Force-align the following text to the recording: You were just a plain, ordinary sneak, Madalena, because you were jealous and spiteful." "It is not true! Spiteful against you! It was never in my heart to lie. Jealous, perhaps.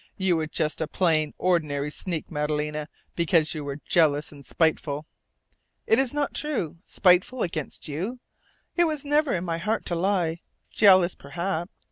You 0.17 0.35
were 0.35 0.47
just 0.47 0.81
a 0.81 0.87
plain, 0.87 1.35
ordinary 1.37 1.91
sneak, 1.91 2.31
Madalena, 2.31 2.89
because 3.15 3.53
you 3.53 3.63
were 3.63 3.75
jealous 3.87 4.31
and 4.31 4.43
spiteful." 4.43 5.05
"It 5.85 5.99
is 5.99 6.11
not 6.11 6.33
true! 6.33 6.77
Spiteful 6.83 7.43
against 7.43 7.87
you! 7.87 8.19
It 8.75 8.85
was 8.85 9.05
never 9.05 9.35
in 9.35 9.45
my 9.45 9.59
heart 9.59 9.85
to 9.85 9.95
lie. 9.95 10.41
Jealous, 10.71 11.13
perhaps. 11.13 11.71